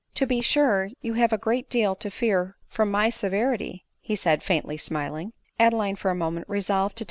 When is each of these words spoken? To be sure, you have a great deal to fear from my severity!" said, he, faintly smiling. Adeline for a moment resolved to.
To 0.15 0.25
be 0.25 0.41
sure, 0.41 0.89
you 1.03 1.13
have 1.13 1.31
a 1.31 1.37
great 1.37 1.69
deal 1.69 1.93
to 1.97 2.09
fear 2.09 2.57
from 2.67 2.89
my 2.89 3.11
severity!" 3.11 3.85
said, 4.15 4.41
he, 4.41 4.45
faintly 4.47 4.77
smiling. 4.77 5.33
Adeline 5.59 5.95
for 5.95 6.09
a 6.09 6.15
moment 6.15 6.49
resolved 6.49 6.95
to. 6.95 6.99